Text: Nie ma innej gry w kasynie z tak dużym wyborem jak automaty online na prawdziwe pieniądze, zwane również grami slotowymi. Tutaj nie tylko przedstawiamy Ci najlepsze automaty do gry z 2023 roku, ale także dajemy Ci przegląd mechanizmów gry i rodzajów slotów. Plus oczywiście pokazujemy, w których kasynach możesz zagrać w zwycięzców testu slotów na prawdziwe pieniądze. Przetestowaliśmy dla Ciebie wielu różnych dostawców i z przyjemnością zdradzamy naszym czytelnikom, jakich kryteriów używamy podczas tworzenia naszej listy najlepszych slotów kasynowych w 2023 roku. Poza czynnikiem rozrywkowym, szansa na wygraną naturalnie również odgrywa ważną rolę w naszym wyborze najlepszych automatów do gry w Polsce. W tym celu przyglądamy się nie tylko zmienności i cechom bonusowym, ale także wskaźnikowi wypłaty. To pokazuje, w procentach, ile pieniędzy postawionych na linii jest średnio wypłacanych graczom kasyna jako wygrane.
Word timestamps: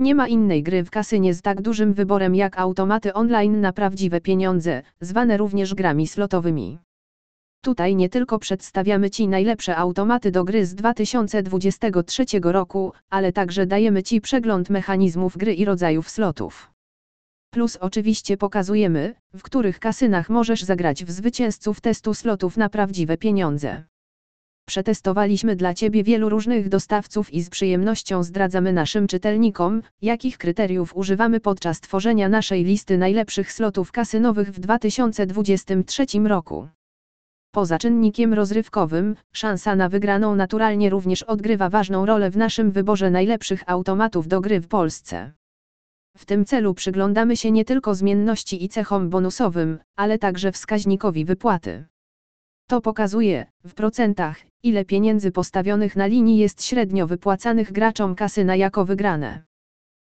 Nie 0.00 0.14
ma 0.14 0.28
innej 0.28 0.62
gry 0.62 0.84
w 0.84 0.90
kasynie 0.90 1.34
z 1.34 1.42
tak 1.42 1.62
dużym 1.62 1.92
wyborem 1.94 2.34
jak 2.34 2.58
automaty 2.58 3.14
online 3.14 3.60
na 3.60 3.72
prawdziwe 3.72 4.20
pieniądze, 4.20 4.82
zwane 5.00 5.36
również 5.36 5.74
grami 5.74 6.06
slotowymi. 6.06 6.78
Tutaj 7.62 7.96
nie 7.96 8.08
tylko 8.08 8.38
przedstawiamy 8.38 9.10
Ci 9.10 9.28
najlepsze 9.28 9.76
automaty 9.76 10.30
do 10.30 10.44
gry 10.44 10.66
z 10.66 10.74
2023 10.74 12.24
roku, 12.42 12.92
ale 13.10 13.32
także 13.32 13.66
dajemy 13.66 14.02
Ci 14.02 14.20
przegląd 14.20 14.70
mechanizmów 14.70 15.36
gry 15.36 15.54
i 15.54 15.64
rodzajów 15.64 16.10
slotów. 16.10 16.70
Plus 17.50 17.76
oczywiście 17.76 18.36
pokazujemy, 18.36 19.14
w 19.34 19.42
których 19.42 19.80
kasynach 19.80 20.30
możesz 20.30 20.62
zagrać 20.62 21.04
w 21.04 21.10
zwycięzców 21.10 21.80
testu 21.80 22.14
slotów 22.14 22.56
na 22.56 22.68
prawdziwe 22.68 23.16
pieniądze. 23.16 23.84
Przetestowaliśmy 24.68 25.56
dla 25.56 25.74
Ciebie 25.74 26.04
wielu 26.04 26.28
różnych 26.28 26.68
dostawców 26.68 27.34
i 27.34 27.42
z 27.42 27.50
przyjemnością 27.50 28.22
zdradzamy 28.22 28.72
naszym 28.72 29.06
czytelnikom, 29.06 29.82
jakich 30.02 30.38
kryteriów 30.38 30.96
używamy 30.96 31.40
podczas 31.40 31.80
tworzenia 31.80 32.28
naszej 32.28 32.64
listy 32.64 32.98
najlepszych 32.98 33.52
slotów 33.52 33.92
kasynowych 33.92 34.50
w 34.50 34.60
2023 34.60 36.06
roku. 36.24 36.68
Poza 37.50 37.78
czynnikiem 37.78 38.34
rozrywkowym, 38.34 39.16
szansa 39.32 39.76
na 39.76 39.88
wygraną 39.88 40.36
naturalnie 40.36 40.90
również 40.90 41.22
odgrywa 41.22 41.68
ważną 41.68 42.06
rolę 42.06 42.30
w 42.30 42.36
naszym 42.36 42.70
wyborze 42.70 43.10
najlepszych 43.10 43.62
automatów 43.66 44.28
do 44.28 44.40
gry 44.40 44.60
w 44.60 44.68
Polsce. 44.68 45.32
W 46.16 46.24
tym 46.24 46.44
celu 46.44 46.74
przyglądamy 46.74 47.36
się 47.36 47.50
nie 47.50 47.64
tylko 47.64 47.94
zmienności 47.94 48.64
i 48.64 48.68
cechom 48.68 49.10
bonusowym, 49.10 49.78
ale 49.96 50.18
także 50.18 50.52
wskaźnikowi 50.52 51.24
wypłaty. 51.24 51.84
To 52.68 52.80
pokazuje, 52.80 53.46
w 53.64 53.74
procentach, 53.74 54.36
ile 54.62 54.84
pieniędzy 54.84 55.32
postawionych 55.32 55.96
na 55.96 56.06
linii 56.06 56.38
jest 56.38 56.64
średnio 56.64 57.06
wypłacanych 57.06 57.72
graczom 57.72 58.14
kasyna 58.14 58.56
jako 58.56 58.84
wygrane. 58.84 59.47